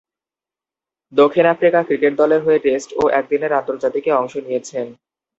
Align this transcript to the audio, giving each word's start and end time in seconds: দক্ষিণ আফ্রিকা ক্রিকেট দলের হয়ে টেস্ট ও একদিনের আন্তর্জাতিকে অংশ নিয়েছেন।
দক্ষিণ 1.13 1.45
আফ্রিকা 1.45 1.79
ক্রিকেট 1.83 2.13
দলের 2.17 2.41
হয়ে 2.45 2.59
টেস্ট 2.59 2.89
ও 2.95 3.03
একদিনের 3.19 3.51
আন্তর্জাতিকে 3.53 4.09
অংশ 4.13 4.33
নিয়েছেন। 4.37 4.87